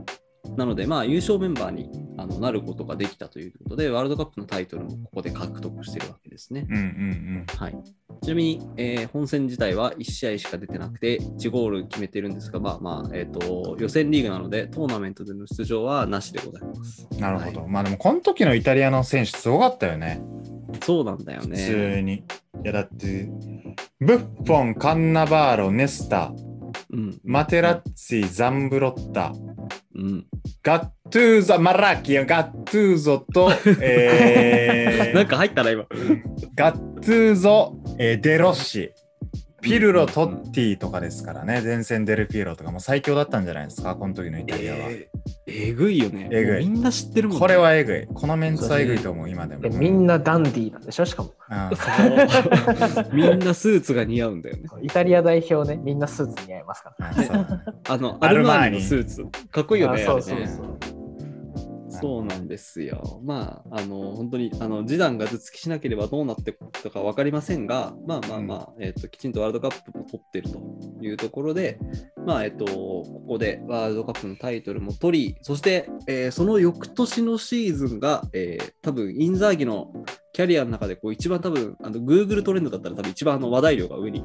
[0.55, 1.89] なので、まあ、優勝メンバーに
[2.23, 6.65] あのなることができたということで、ワールドカップのタイトルもここで獲得してるわけですね。
[6.69, 7.75] うんうんはい。
[8.21, 17.07] ちなみに、えー本戦自体は1試合しか出てなくて、1ゴール決めてるんですが、まあまあ、えっ、と、予選リーグなので、トーナメントでの出場はなしでございます。
[17.19, 17.61] なるほど。
[17.63, 20.21] はまあでも、この時のイタリアの選手すごかったよね。
[20.73, 21.57] いそうなんだよ普ね。
[21.57, 22.13] 通に。
[22.15, 22.23] い
[22.63, 23.29] や、だって、
[23.99, 26.33] ブッフォン、カンナバーロ、ネスタ、
[26.91, 27.19] うん。
[27.23, 29.33] マテラッツィ、ザンブロッタ、
[29.95, 30.25] うん。
[30.63, 33.51] ガットゥーゾ、マラッキア、ガットゥーゾと、
[33.81, 35.85] えー なんか入ったな、今。
[36.55, 38.91] ガットゥーゾ、えーデロッシ、
[39.63, 44.79] ピルロ、トッティとかですからね、前線デルピエロとかも最強だったんじゃないですか、この時のイタリアは。
[44.89, 46.29] えーえぐいよね。
[46.31, 47.39] えぐいみんな知ってるもんね。
[47.41, 48.07] これはえぐい。
[48.13, 49.61] このメンツはえぐいと思う、今でも。
[49.61, 51.33] でみんなダンディーなんでしょしかも。
[53.11, 54.63] みんなスーツが似合うんだよね。
[54.81, 57.11] イタリア代表ね、みんなスーツ似合いますから。
[57.89, 59.25] あの、アアルマーニニのスーツ。
[59.51, 60.01] かっこいいよね。
[60.01, 60.77] あそうそうそう。
[62.03, 63.21] そうなんですよ。
[63.23, 70.59] まあ、あの、本当に、あの、示談が頭突きしなければどうなっていくとか分かりませんが、まあまあまあ、えっ、と、きちんとワールドカップも取ってると
[71.01, 71.79] いうところで、
[72.25, 79.93] まあ、えっ、と、ここでワールドカップのタイトルも取り、そして、えーその翌年のシーズンが、えー多分、インザーギの
[80.33, 84.23] キャリアの中でこう一番多分、あの Google トレンドだったら多分一番あの話題量が上に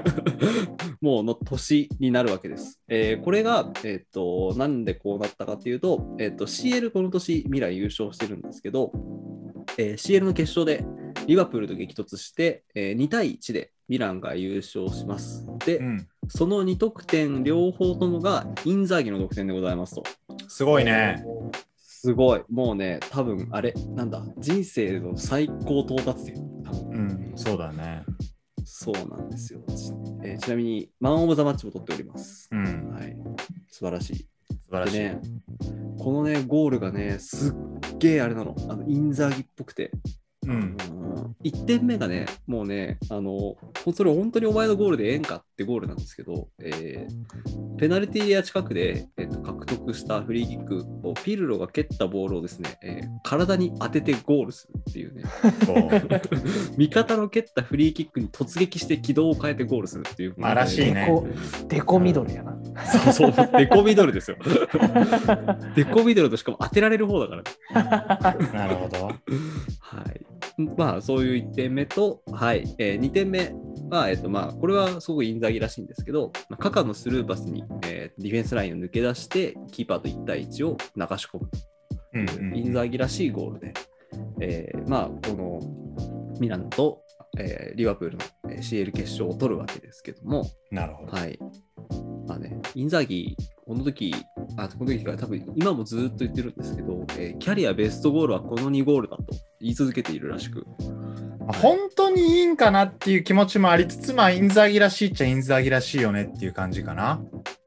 [1.02, 2.80] もうの年になるわけです。
[2.88, 8.90] えーこれが、えっとなんでこうなったかっていうと、えっと CL この年ミラン優勝してるんですけど、
[9.76, 10.82] えー CL の決勝で
[11.26, 15.46] リバプールと激突して、えー2対1でミランが優勝します。
[15.66, 20.04] で、うんその2得点両方ともがインザーギの得点でございますと。
[20.48, 21.22] すごいね。
[22.04, 22.42] すごい。
[22.50, 26.34] もうね、多分あれ、なんだ、人生の最高到達点。
[26.64, 28.02] 多分うん、そうだね。
[28.64, 29.92] そうなんですよ、ち
[30.24, 32.48] えーちなみに、マン・オブ・ザ・マッチも取っております。
[32.50, 33.16] うん、はい。
[33.68, 34.16] 素晴らしい。
[34.16, 34.26] 素
[34.72, 34.92] 晴らしい。
[34.94, 35.20] でね、
[35.96, 37.54] このね、ゴールがね、すっ
[37.98, 38.56] げえあれなの。
[38.68, 39.92] あのインザーギっぽくて。
[40.44, 40.76] うん、
[41.44, 43.56] 1点目がね、もうね、あの、
[43.94, 47.32] それ本当にお前のゴールでええんかってゴールなんですけど、えー
[47.78, 55.24] ペナルティーエリア近くで、えっと獲得したフリーキックをピルロが蹴ったボールをですね、えー体に当ててゴールするっていうね、
[56.78, 60.34] 味方の蹴ったフリーキックに突撃して軌道を変えてゴールするっていう。
[60.36, 61.26] まあらしいねデコ、
[61.68, 62.56] デコミドルやな。
[62.86, 64.36] そうそう、デコミドルですよ。
[65.74, 68.48] デコミドルとしかも当てられる方だからね。
[68.52, 69.06] なるほど。
[69.06, 69.14] は
[70.12, 70.26] い。
[70.76, 73.54] まあ、そういう1点目と、はい、えー2点目
[73.88, 81.50] は、えっ、と、まあ、これはすごくインザギらしいんですけど、まあ、カカのスルーパスに、えーディフェンスラインを抜け出して、キーパーと1対1を流し込む
[82.14, 83.74] うんインザギらしいゴールで、
[84.40, 85.60] えーまあ、この
[86.38, 87.00] ミランと、
[87.38, 91.12] えーリバプールのえー CL 決勝を取るわけですけども、なるほど。
[91.12, 91.38] はい。
[92.32, 94.14] まあね、インザーギこの時、
[94.56, 95.12] あ、この時か。
[95.12, 99.24] ら多分今もずっと言ってるんですけど、えーキャリアベストゴールはこの2ゴールだと
[99.60, 100.66] 言い続けているらしく。
[101.40, 107.20] まあ本当にいいんかなっていう気持ちもありつつ、まあ、インザギらしいっちゃインザギらしいよねっていう感じかな。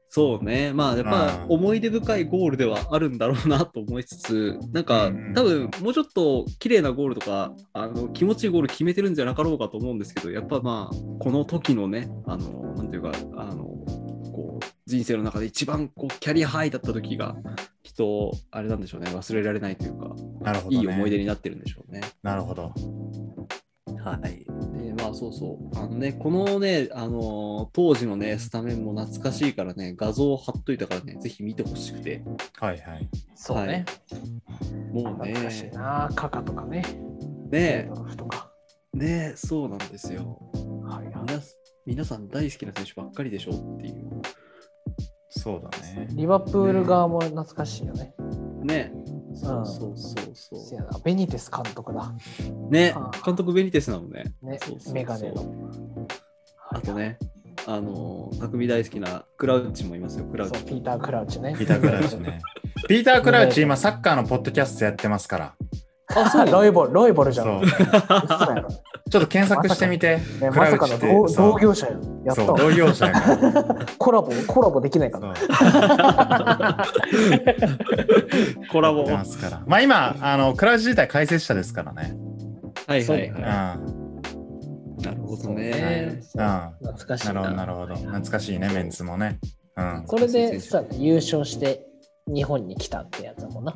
[0.08, 1.54] そうね、まあやっぱうん。
[1.56, 5.34] 思い出深いゴールではあるんだろうなと思いつつ、なんかうん。
[5.34, 13.75] 多分もうちょっと綺麗なゴールとか、あの気持ちいいゴール決めてるんじゃなかろうかと思うんですけど、やっぱまあ、この時のね、あの、なんていうか、あの、
[14.86, 17.36] 人生の中で一番こうキャリアハイだった時が、
[17.82, 20.82] きっと、あれなんでしょうね、忘れられないというか、なるほど、ね。
[20.82, 22.02] いい思い出になってるんでしょうね。
[22.22, 22.72] なるほど。
[23.98, 24.46] はい。
[24.78, 25.76] で、まあそうそう。
[25.76, 32.22] あのね、このね、あのー当時のね、スタメンも懐かしいからね、画像を貼っといたからね、ぜひ見てほしくて。
[32.60, 33.08] はいはい。
[33.34, 33.84] そうね。
[34.92, 36.08] もう懐かしいね、な。
[36.14, 36.84] カカとかね。
[37.50, 38.52] ねドルフとか。
[38.94, 40.38] え、ねえ、そうなんですよ。
[40.84, 41.14] はいはい。
[41.26, 41.42] 皆
[41.86, 44.05] 皆さん大好きな選手ばっかりでしょっていう。
[45.46, 46.08] そうだね。
[46.10, 48.12] リバプール側も懐かしいよね。
[48.64, 48.92] ね
[49.32, 52.12] そうそうそうせそやなベニテス監督だ。
[52.50, 52.72] う。
[52.72, 52.92] ね
[53.24, 54.24] 監督ベニテスなのね。
[54.42, 55.68] ねそうそうそうメガネの。
[56.70, 57.16] あとね、
[57.68, 60.64] あのー、匠大好きなクラウチもいますよ、クラウそう、チ。
[60.64, 61.54] ピーター・クラウチね。
[61.56, 62.40] ピーター・クラウチね。
[62.88, 65.54] ピーター・クラウチ、今、サッカーのポッドキャストやってますから。
[66.14, 67.44] あ、そうなのロイボル、ロイボルじゃ。
[67.44, 67.62] ん
[69.08, 70.18] ちょっと検索してみて。
[70.54, 72.24] まさかの同業者やん。
[72.24, 73.12] やっ同業者。
[73.98, 76.84] コラボ、コラボできないかそうな。
[78.70, 79.08] コラボ。
[79.08, 79.62] ますから。
[79.66, 82.16] まあ今、あの、クラウチ自体解説者ですからね。
[82.88, 83.22] いはいそううん。
[83.32, 83.38] は。
[83.40, 83.96] ない
[85.04, 86.20] なるほどね。
[86.32, 87.66] 懐かしいるほど、なな。
[87.66, 87.94] るほど。
[87.96, 89.38] 懐かしいね、メンツもね。
[89.76, 90.04] うん。
[90.06, 91.84] それでさ、優勝して
[92.26, 93.74] 日本に来たってやつだもんな。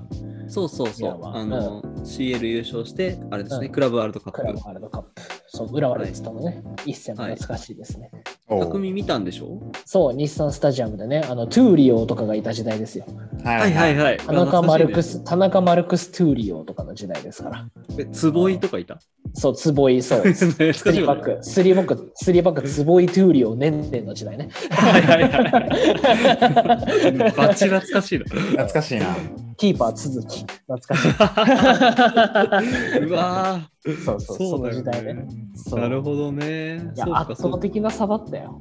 [0.50, 5.22] そうそうそうあの、CL 優勝して、あれですね、うんクラブワールドカクラブッワールドカップ。
[5.46, 8.10] そう、浦和レッズとのね、一戦も懐かしいですね。
[8.48, 8.66] おうプ。
[8.72, 9.60] 匠見たんでしょ？
[9.84, 13.04] そう、日産スタジアムでね、あの、トゥーリオとかがいた時代ですよ。
[13.44, 13.96] はいはい。
[13.96, 14.16] はい。
[14.18, 15.18] 田中マルクス。
[15.18, 17.68] ス、田中マルクス・トゥーリオとかの時代ですから。
[17.98, 18.98] え、坪井とかいた？
[19.34, 20.20] そう、坪井、そう。
[20.34, 24.48] スリーバック、スリーバック、スリーバック、坪井トゥーリオ、ネネの時代ね。
[24.70, 25.30] はいはいはい。
[27.36, 28.24] バッチ懐かしいな。
[28.24, 29.06] 懐かしいな。
[29.56, 30.44] キーパー、続き。
[30.66, 31.04] 懐かし
[32.98, 33.04] い。
[33.04, 35.26] うわそうそう、その時代ね。
[35.72, 36.76] なるほどね。
[36.96, 38.60] いや圧倒的な差だったよ。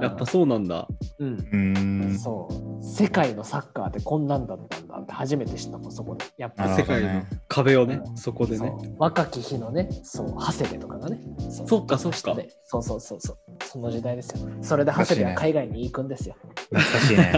[0.00, 0.88] うんやっぱそうなんだ。
[1.18, 2.18] うん。
[2.18, 2.84] そう。
[2.84, 6.24] 世界のサッカーってこんなんだったんだって初めて知ったもん、そこで。
[6.38, 8.72] やっぱ世界の壁をね、そこでね。
[8.98, 11.20] 若き日のね、そう、長谷部とかがね。
[11.50, 13.38] そそっかそっかでそうそうそうそう。
[13.64, 14.48] その時代ですよ。
[14.62, 16.34] それで長谷部は海外に行くんですよ。
[16.70, 17.32] 懐かしいね。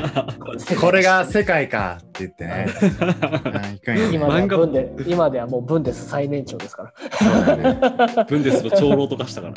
[0.80, 2.66] これが世界かって言ってね。
[5.06, 7.80] 今ではもうブンデス最年長ですかそうだね
[8.28, 9.54] ブンデスの長老とかしたから。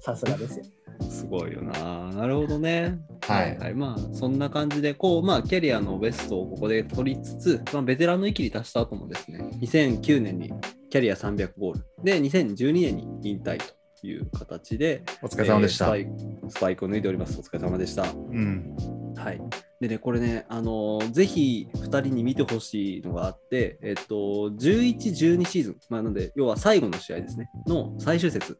[0.00, 0.64] さすがですよ。
[1.10, 1.72] すごいよな。
[2.14, 2.98] なるほどね。
[3.26, 10.52] はいまあ、そんな感じで、こう、まあ、キャリアのベストをここで取りつつ、まあ、ベテランの域に達した後もですね、2009年に
[10.90, 11.84] キャリア300ゴール。
[12.02, 15.96] で、2012年に引退という形で、お疲れ様でした。
[15.96, 17.38] えースパイスパイクを脱いでおります。
[17.38, 18.02] お疲れ様でした。
[18.02, 18.76] うん。
[19.16, 19.40] はい。
[19.84, 28.58] でね、これね、あのーぜひ2人に見てほしいのがあって、えっと、11、12シーズン、まあ、なので、要は最後の試合ですね、の最終節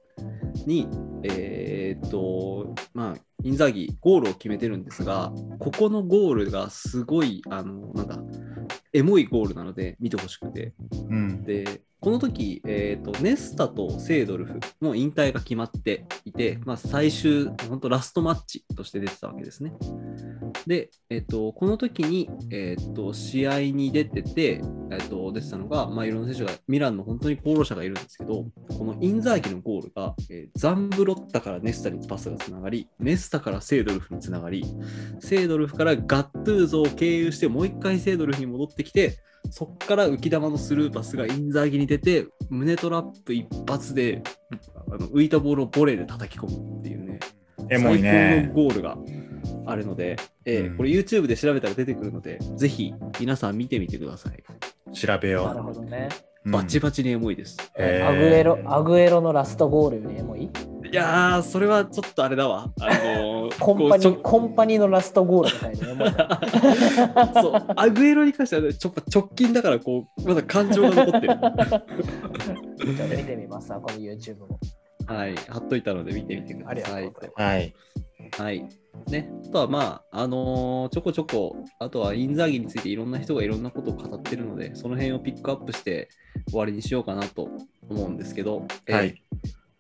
[0.67, 0.87] に、
[1.23, 8.19] えーっと、まあ、インザーギゴールを決めてるんですが、ここのゴールがすごい、あの、なんだ、
[8.93, 10.75] エモいゴールなので見てほしくて、
[11.09, 11.43] うん。
[11.43, 19.73] で、この時、えーとネスタとセードルフの引退が決まっていて、まあ、最終、本当ラストマッチとして出てたわけですね。
[20.67, 28.45] で、えー、とこの時に、えー、と試合に出てて、えー、と出てたのが、まあ、いろんな選手が、ミランの本当に功労者がいるんですけど、
[28.77, 34.67] このインザーギのゴールが、えーザンブロッタからネスタにパスがつながり、ネスタからセードルフにつながり、
[35.21, 39.17] セードルフからガットゥーゾを経由して、もう一回セードルフに戻ってきて、
[39.51, 44.23] そこから浮き球のスルーパスがインザーギに出て、胸トラップ一発で
[44.91, 47.21] あの浮いたボールをボレーで叩き込むっていうね、
[47.71, 48.61] エモい最ね高。
[48.61, 48.99] のゴールが
[49.67, 54.43] あるので、えーうんこれ YouTube で調べたら出てくるので、ぜひ皆さん見てみてください。
[54.93, 56.09] 調べよなるほどね。
[56.45, 56.51] う。
[56.51, 57.57] バチババチにエモいです。
[57.77, 60.51] へーアグエロ、アグエロのラストゴールよりエモい？
[60.95, 62.71] いやー、それはちょっとあれだわ。
[62.81, 67.33] あのー コンパニー、コンパニーのラストゴールみたいなエモいな。
[67.43, 71.27] そう、アグエロに関しては、ね、ちょっと直近だから、こう、まだ感情が残ってる。
[71.27, 74.61] ちょっと見てみますわ、この YouTube も。
[75.09, 77.13] はい、貼っといたので見てみてください。
[77.35, 77.75] はい。
[78.39, 78.69] はい。
[79.09, 86.09] ね、あとはまあ、あのーちょこちょこ、あとはインザーギについていろんな人がいろんなことを語ってるので、その辺をピックアップして
[86.51, 87.49] 終わりにしようかなと
[87.91, 89.15] 思うんですけど、えー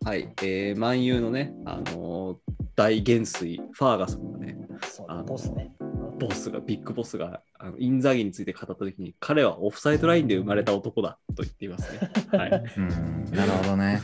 [0.04, 0.22] はい。
[0.24, 5.70] はい、えー、万有のね、あのー大元帥、ファーガソンがね、そうあのボスね。
[6.18, 12.10] ボスが、ビッグボスが、あのインザーギについて語ったときに、彼はオフサイドラインで生まれた男だと言っていますね。
[12.36, 12.64] はい。
[12.76, 13.30] うん。
[13.32, 14.00] なるほどね。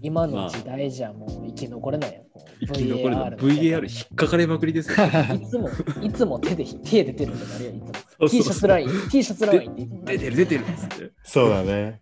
[0.00, 2.22] 今の時代じゃもう生き残れないよ。
[2.60, 5.06] 生き残るの VAR VAR 引っかかれまくりですよ。
[5.34, 5.68] いつも、
[6.02, 7.92] いつも手で、手出てるってなるよ、いつも。
[7.94, 11.10] そう T シャツライン、T シャツラインって出てる出てるっつって。
[11.24, 11.98] そうだね。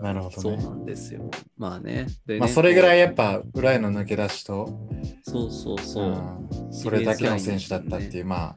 [0.00, 0.62] なるほどね。
[0.62, 1.30] そうなんですよ。
[1.56, 2.06] まあね。
[2.26, 6.06] でねまあ、それぐらいこやっぱ裏への抜け出しと、うそうそうそう。
[6.06, 8.56] うんそれだけの選手だったっていう、ま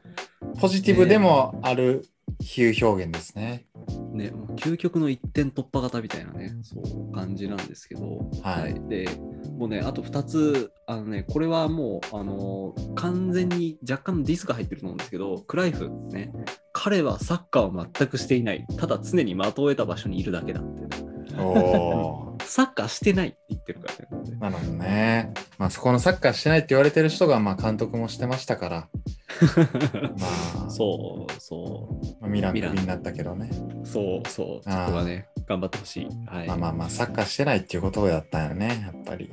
[0.60, 2.06] ポジティブでもある
[2.40, 3.66] 比喩表現ですね。
[4.12, 9.08] ね、もう究極の一点突破型みたいなね、そう感じなんですけど、はいで、
[9.56, 16.32] もうね、あと2つ、あのね、これはもう、あの完全に若干のディスが入ってると思うんですけど、クライフ、ね、
[16.72, 20.82] 彼はサッカーを全くしていない、ただ常に的を得た場所にいるだけだって、
[21.38, 24.26] おお サッカーしてないって言ってるからね。
[24.36, 24.40] ー。
[24.40, 25.32] なるほどね。
[25.58, 28.88] まあ、そこのサッカーしてないって言われてる人が、まあ、監督もしてましたから、
[30.18, 32.06] まあ、そうそう。
[32.20, 33.50] まあミランクビになったけどね。
[33.84, 36.08] そうそう、そこはね、頑張ってほしい。
[36.26, 36.48] はい。
[36.48, 39.30] まあまあまあ、サッカーしてないっていうことだったんよね、やっぱり。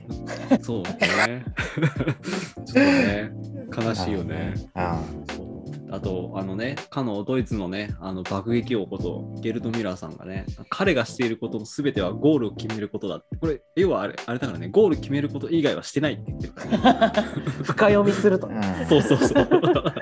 [0.62, 1.46] そうね。
[2.66, 3.32] ちょっとね、
[3.76, 4.54] 悲しいよね。
[4.74, 5.00] あ
[5.36, 5.53] そう
[5.93, 13.35] あと、あのね、かのドイツのね、あの爆撃王こと、ゲルト・ミラーさんがね、彼がしていることの全てはゴールを決めることだって。
[13.37, 17.29] これ、要はあれあれだからね、ゴール決めること以外はしてないって言ってるから、ね。
[17.62, 18.50] 深読みすると
[18.89, 19.48] そうそうそう。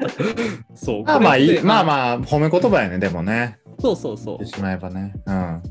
[0.76, 1.04] そう。
[1.04, 1.84] まあまあいい、まああ。
[1.84, 3.60] まあ、褒め言葉やね、でもね。
[3.82, 4.56] そうそうそう言って。
[4.56, 5.14] しまえばね。
[5.26, 5.62] うん。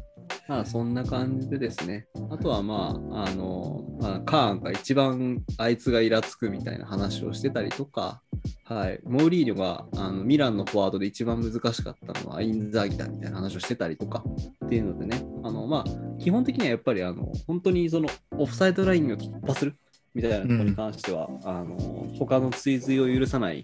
[0.48, 2.06] まあそんな感じでですね。
[2.30, 8.20] あとはまあ、あの、まあ、カーンが一番あいつがイラつくみたいな話をしてたりとか、
[8.64, 14.22] はい、モーリーニョがあのミランのフォワードで一番難しかったのはインザーギだみたいな話をしてたりとか
[14.64, 19.76] っていうのでね、あのまあ、基本的にはやっぱりあの本当にそのオフサイドラインを突破する
[20.14, 21.76] みたいなことに関しては、あの
[22.18, 23.62] 他の追随を許さない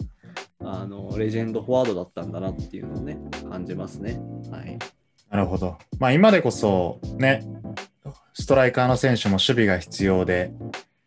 [0.60, 3.18] あのレジェンドフォワードだったんだなっていうのをね、
[3.48, 4.20] 感じますね。
[4.50, 4.78] はい。
[5.30, 5.76] なるほど。
[5.98, 7.44] まあ今でこそね、
[8.34, 10.52] ストライカーの選手も守備が必要で、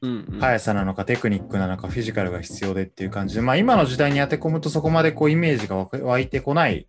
[0.02, 6.88] うんうん速さなのかテクニックなのかフィジカルが必要でっていう感じで、まあ、今の時代に当て込むとそこまでこうイメージが湧いてこない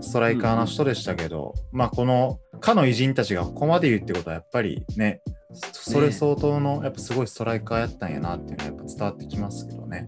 [0.00, 5.20] ストライカーの人でしたけど、まあこのかの偉人たちがここまで言うってことはやっぱりね
[5.72, 9.92] それ相当のやっぱすごいストライカーやったんやなっていうのはやっぱ伝わってきますけどね。
[9.92, 10.04] ね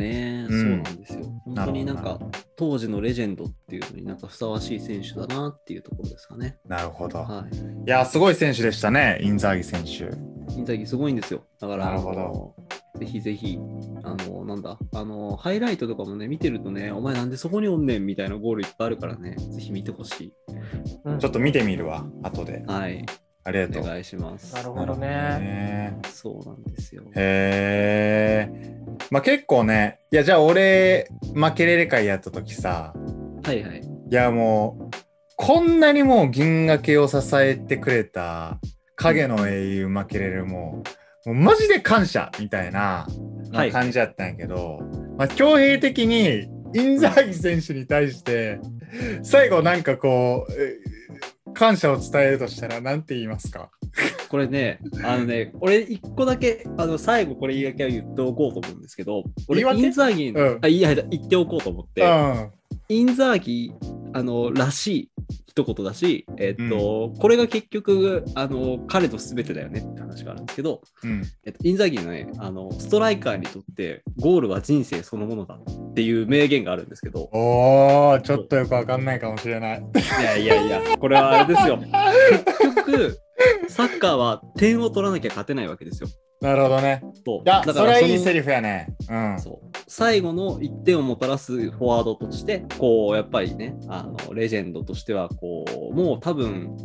[0.00, 1.24] え、うんそうなんですよ。
[1.44, 2.18] 本当になんか
[2.56, 6.58] 当時のレジェンドっていうのになんかふさわしい選手だなっていうところですかね。
[6.66, 7.18] なるほど。
[7.18, 7.46] は
[7.86, 10.14] いやすごい選手でしたねインザーギ選手。
[10.54, 10.58] い。
[10.58, 11.44] インタビューすごいんですよ。
[11.60, 12.54] だから、なるほど
[12.98, 13.58] ぜひぜひ、
[14.04, 20.32] あの、なんだ、あの、ハイライトとかもね、見てるとね、お前なんでそこにおんねんみたいなゴールいっぱいあるからね、ぜひ見てほし
[21.04, 22.70] うんちょっと見てみるわ後でい。。
[22.70, 23.06] はい。
[23.44, 23.82] ありがとう。
[23.82, 24.54] お願いします。
[24.54, 25.08] なるほどね。
[25.08, 27.02] ねそうなんですよ。
[27.16, 28.81] へえ。
[29.12, 32.94] まあ結構ね、いやじゃあ俺、負けれれ会やった時さ、
[33.44, 33.82] はいはい。
[34.10, 34.96] いやもう、
[35.36, 38.58] こんなにもう銀河系を支えてくれた
[38.96, 40.82] 影の英雄負けれるも
[41.26, 43.06] う、もうマジで感謝みたいな、
[43.70, 44.78] 感じやったんやけど、
[45.18, 48.60] まあ強兵的にインザーギ選手に対して、
[49.22, 50.78] 最後なんかこう、え
[51.54, 53.70] 感謝を伝えるとしたら何て言いますか？
[54.28, 60.58] これね、あのね、俺一個だけ、あの、最後これ言い訳は言っておこうと思うんですけど、俺、インザーギーの、うん。
[60.62, 62.50] あ、いや、言っておこうと思って、うん。
[62.88, 65.10] インザーギー、あの、らしい
[65.54, 71.22] 一言だし、えっと、これが結局、あの、彼の全てだよねって話があるんですけど、うん。
[71.44, 79.80] えっと、インザーギーのね、あの、ストライカーにとって、ゴールは人生そのものだっていう名言があるんですけど、おー、ちょっとよくわかんないかもしれない。
[80.20, 81.76] いやいやいや、これはあれですよ。
[81.76, 83.18] 結局、
[83.68, 86.08] サッカーは点を取らなきゃ勝てないわけですよ。
[86.42, 87.00] なるほどね。
[87.24, 88.94] そういや、だそれはいいのセリフやね。
[89.08, 89.40] うん。
[89.40, 96.76] そう最後の1点をもたらすフォワードとして、こう、やっぱりね、あのレジェンドとしては、こう、もう多分、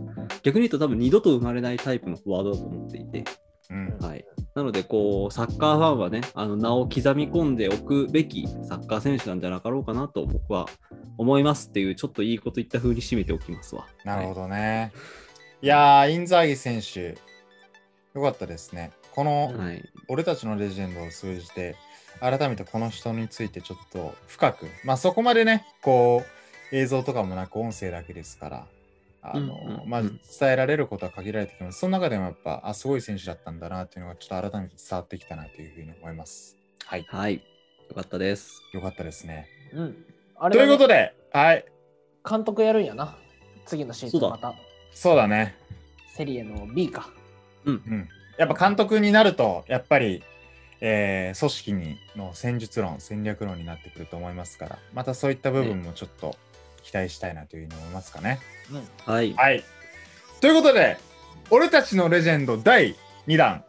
[0.44, 3.24] 逆に言うと多分二度と生まれないタイプのフォワードだと思っていて、
[3.72, 3.98] うん。
[4.00, 4.24] はい。
[4.54, 10.68] なので、こう、サッカーファンはね、あの名を刻み込んでおくべきサッカー選手なんじゃなかろうかなと僕は
[11.18, 13.88] 思いますっていう、ちょっといいこと言った風に締めておきますわ。
[14.06, 14.42] なるほど。
[14.42, 14.92] どね。
[15.62, 17.18] いやー、インザーギ選手、
[18.14, 18.92] よかったですね。
[19.18, 19.84] この、はい。
[20.10, 21.76] 俺たちのレジェンドを通じて、
[22.20, 26.24] 改めてこの人についてちょっと深く、まあそこまでね、こ
[26.72, 28.68] う、映像とかもなく音声だけですから、
[29.24, 30.12] あの、うんうんうんまあ伝
[30.52, 31.80] えられることは限られてきます。
[31.80, 36.56] その中でもやっぱ、あ、すごい選手だったんだなっていうのがちょっと改めて伝わってきたなというふうに思います。
[36.86, 37.06] はい。
[37.10, 37.42] はい。
[37.90, 38.62] よかったです。
[38.72, 39.48] よかったですね。
[39.74, 40.06] うん。
[40.40, 41.66] あということで、はい。
[42.30, 43.18] 監督やるんやな。
[43.66, 44.54] 次のシーズンまた。
[44.92, 45.56] そうだね。
[46.16, 47.10] セリエの B か。
[47.66, 50.24] うん、やっぱ監督になると、やっぱり、
[50.80, 56.36] えー組織にの戦術論、戦略論になってくると思いますから、またそういった部分もちょっと
[56.84, 58.40] 期待したいなというふうに思いますかね。
[58.72, 59.14] うん。
[59.14, 59.34] はい。
[59.34, 59.64] はい。
[60.40, 60.98] ということで、
[61.50, 62.96] 俺たちのレジェンド第
[63.28, 63.64] 2弾、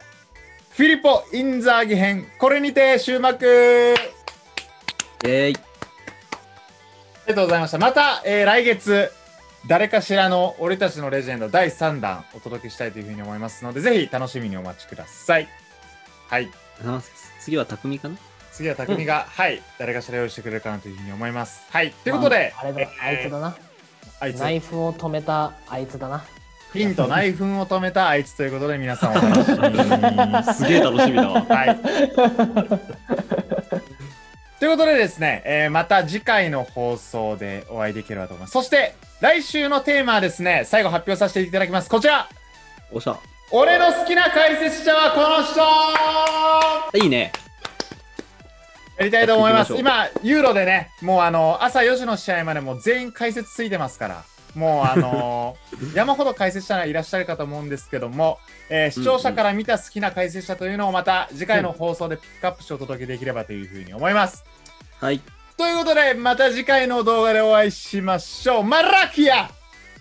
[0.71, 3.45] フィリポ・インザーギ編、これにて終幕
[5.25, 5.55] えーい。
[5.55, 5.59] あ
[7.27, 7.77] りがとうございました。
[7.77, 9.11] また、えー来月、
[9.67, 15.47] 誰かしらの俺たちのレジェンド第3弾お届けしたいというふうに思いますので、ぜひ楽しみにお待ちください。
[16.29, 16.49] はい。
[16.85, 17.01] あ
[17.39, 18.15] 次は匠かな？
[18.51, 21.61] 次は匠が、はい、誰かしら用意してくれるかなというふうに思います。
[21.71, 21.91] はい。
[21.91, 23.57] ということで、まあ、あれだ、あいつだな。
[24.21, 26.23] あいつ、ナイフを止めたあいつだな。
[26.73, 30.43] ピンとナイフを止めたあいつということで、皆さんお楽しみに。
[30.53, 31.41] すげえ楽しみだわ。
[31.41, 31.79] はい。
[34.59, 38.51] ということでですね、えーまた次回の放送でお会いできればと思います。
[38.51, 41.89] そして、来週のテーマはですね、最後発表させていただきます。
[41.89, 42.29] こちら
[42.91, 43.17] おっしゃ。
[43.51, 45.43] 俺の好きな解説者はこの
[46.91, 47.33] 人いいね。
[48.97, 49.75] やりたいと思います。
[49.75, 54.23] 今、ユーロでね、もうあの、朝4時の試合までもう全員解説ついてますから、
[54.55, 55.57] もうあの
[55.93, 58.39] 山ほど解説者がいらっしゃるかと思うんですけども、
[58.69, 64.43] えー視聴者から見た好きな解説者というのをまた次回の放送でピックアップしてお届けできればというふうに思います。
[64.99, 65.21] はい。
[65.59, 68.63] ということで、また次回の動画でお会いしましょう。
[68.63, 69.49] マラキア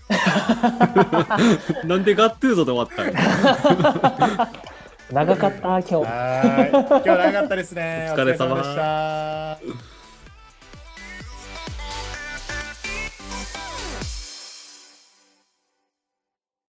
[1.85, 3.03] なんでガットゥーゾで終わった
[4.39, 4.47] の
[5.11, 5.91] 長かった、今日。
[5.91, 8.09] 今日は長かったですね。
[8.15, 9.88] お疲れ様お疲れ様でした。